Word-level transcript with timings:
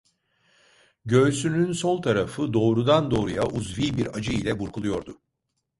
Göğsünün 1.05 1.71
sol 1.71 2.01
tarafı 2.01 2.53
doğrudan 2.53 3.11
doğruya 3.11 3.47
uzvi 3.47 3.97
bir 3.97 4.15
acı 4.17 4.31
ile 4.33 4.59
burkuluyordu. 4.59 5.21